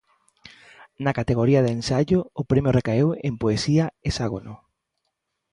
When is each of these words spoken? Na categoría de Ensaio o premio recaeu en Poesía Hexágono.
Na 1.03 1.15
categoría 1.19 1.63
de 1.65 1.71
Ensaio 1.77 2.19
o 2.41 2.43
premio 2.51 2.75
recaeu 2.79 3.09
en 3.27 3.33
Poesía 3.41 3.85
Hexágono. 4.07 4.55